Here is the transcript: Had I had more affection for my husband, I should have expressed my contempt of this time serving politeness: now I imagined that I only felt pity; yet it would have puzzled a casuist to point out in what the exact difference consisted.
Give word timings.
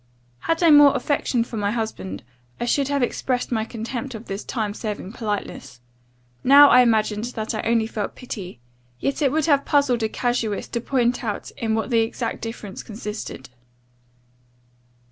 Had 0.39 0.63
I 0.63 0.69
had 0.69 0.73
more 0.73 0.95
affection 0.95 1.43
for 1.43 1.57
my 1.57 1.69
husband, 1.69 2.23
I 2.59 2.65
should 2.65 2.87
have 2.87 3.03
expressed 3.03 3.51
my 3.51 3.65
contempt 3.65 4.15
of 4.15 4.25
this 4.25 4.43
time 4.43 4.73
serving 4.73 5.11
politeness: 5.13 5.79
now 6.43 6.69
I 6.71 6.81
imagined 6.81 7.25
that 7.25 7.53
I 7.53 7.61
only 7.61 7.85
felt 7.85 8.15
pity; 8.15 8.59
yet 8.99 9.21
it 9.21 9.31
would 9.31 9.45
have 9.45 9.63
puzzled 9.63 10.01
a 10.01 10.09
casuist 10.09 10.71
to 10.73 10.81
point 10.81 11.23
out 11.23 11.51
in 11.51 11.75
what 11.75 11.91
the 11.91 11.99
exact 12.01 12.41
difference 12.41 12.81
consisted. 12.81 13.49